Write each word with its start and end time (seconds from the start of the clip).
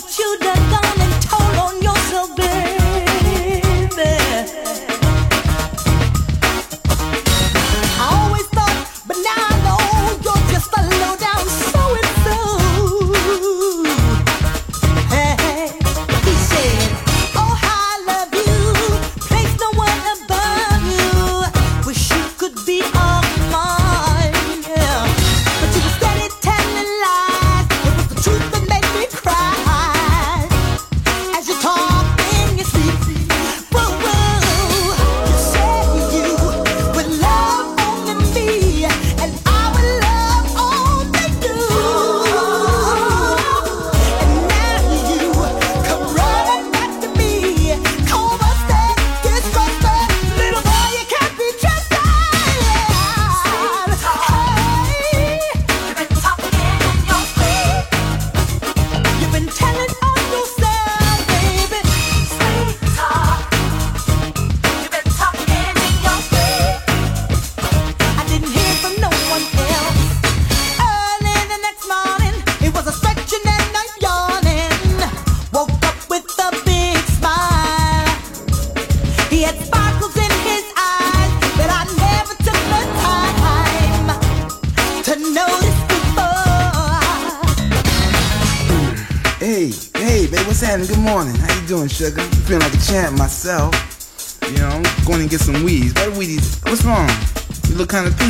what 0.00 0.18
you 0.18 0.38
do. 0.38 0.47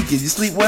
Can 0.08 0.18
You 0.20 0.28
sleep 0.28 0.54
well. 0.54 0.67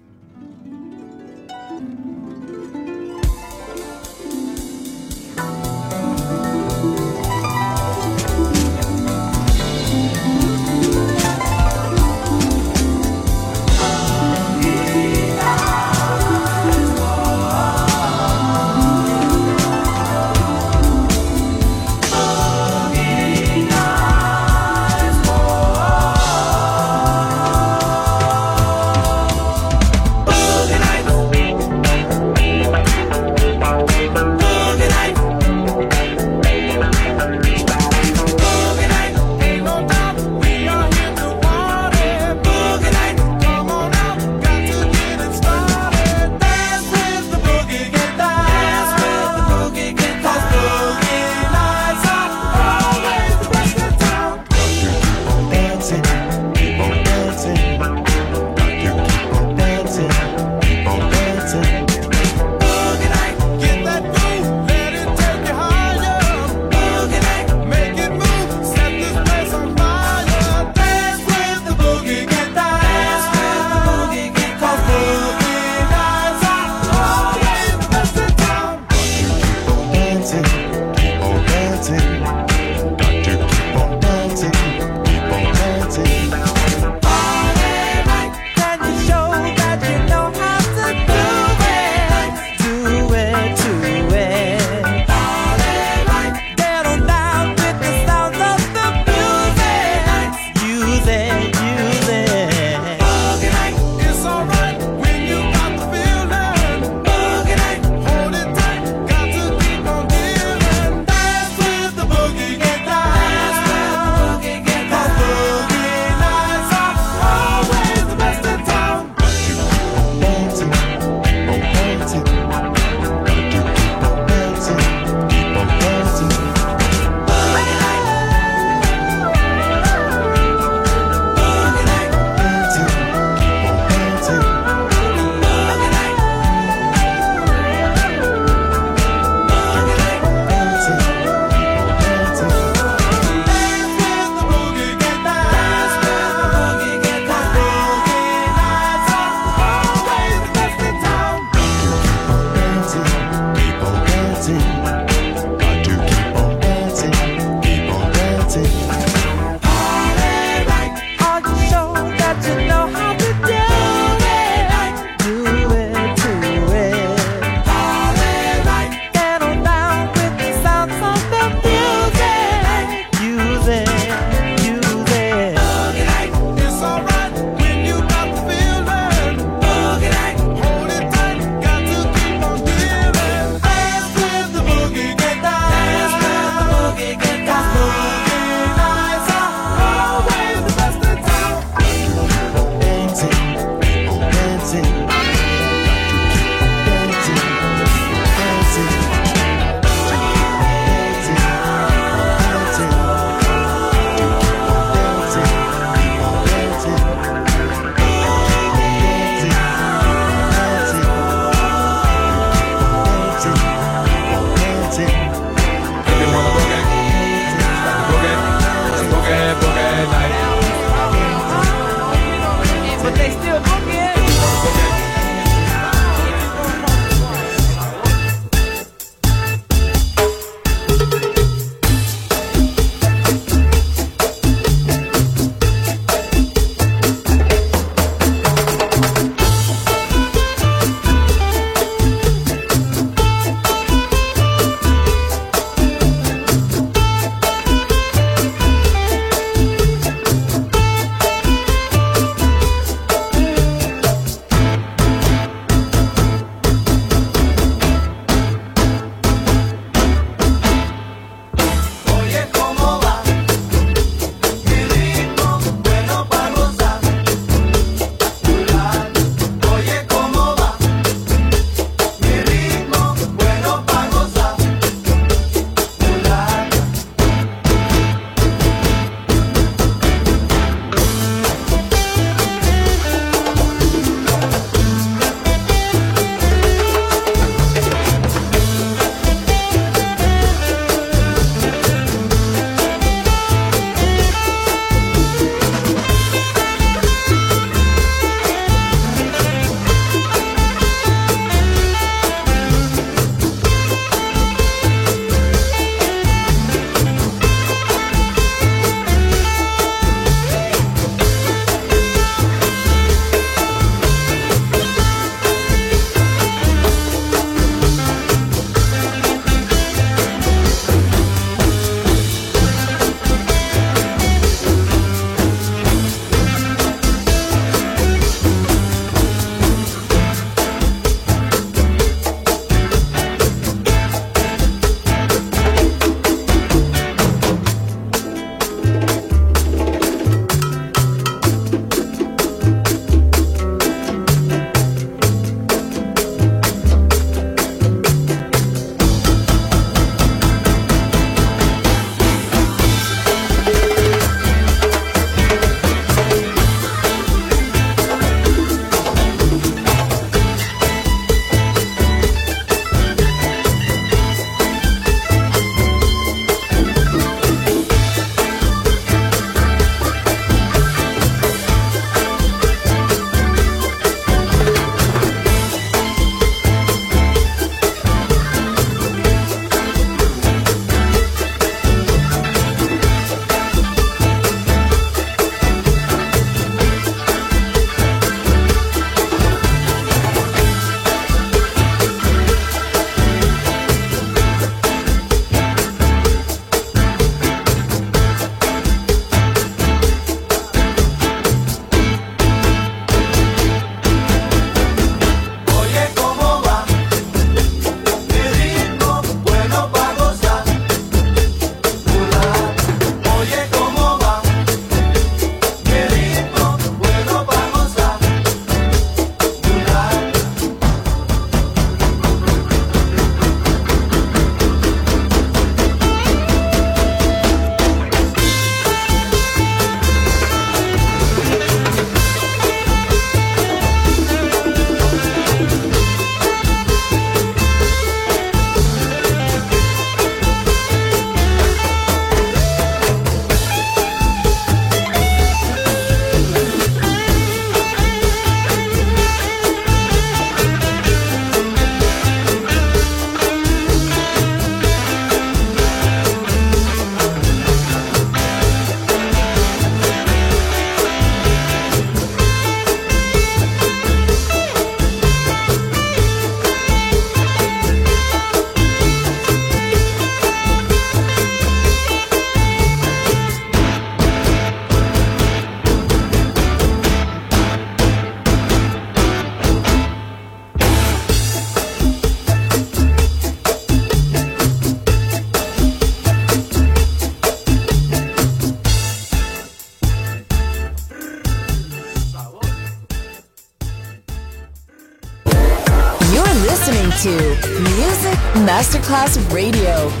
Masterclass 499.11 499.51
Radio, 499.51 500.20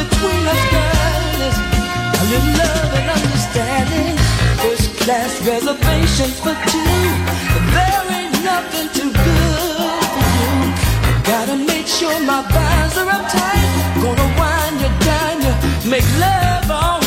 between 0.00 0.42
us, 0.52 0.62
girl, 0.72 1.40
is 1.48 1.56
a 2.22 2.24
little 2.32 2.54
love 2.62 2.90
and 2.98 3.08
understanding. 3.18 4.14
First 4.62 4.86
class 5.00 5.32
reservations 5.46 6.36
for 6.44 6.54
two. 6.72 7.00
There 7.76 8.04
ain't 8.18 8.36
nothing 8.50 8.88
too 8.96 9.10
good 9.12 10.04
for 10.14 10.28
you. 10.40 10.52
I 11.08 11.12
gotta 11.32 11.56
make 11.56 11.86
sure 11.86 12.16
my 12.32 12.42
bonds 12.54 12.94
are 13.00 13.10
uptight. 13.16 13.68
Gonna 14.02 14.28
wind 14.40 14.76
you 14.84 14.90
down, 15.08 15.36
you 15.44 15.90
make 15.90 16.08
love 16.24 16.70
all 16.70 16.99